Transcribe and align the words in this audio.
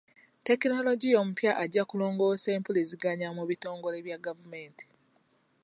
Tekinologiya 0.47 1.15
omupya 1.23 1.51
ajja 1.63 1.83
kulongoosa 1.89 2.49
empulizigannya 2.57 3.27
mu 3.37 3.43
bitongole 3.49 3.97
bya 4.05 4.17
gavumenti. 4.25 4.85